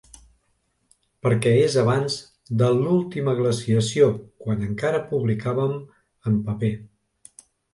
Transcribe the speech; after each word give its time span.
Perquè 1.25 1.51
és 1.65 1.75
d'abans 1.79 2.15
de 2.63 2.71
l'última 2.77 3.35
glaciació, 3.41 4.09
quan 4.47 4.67
encara 4.71 5.05
publicàvem 5.13 5.77
en 6.33 6.41
paper. 6.49 6.75